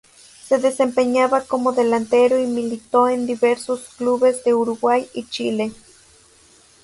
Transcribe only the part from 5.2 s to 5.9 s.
Chile.